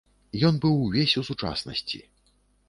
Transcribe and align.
Ён 0.47 0.55
быў 0.63 0.79
увесь 0.85 1.13
у 1.21 1.23
сучаснасці. 1.29 2.01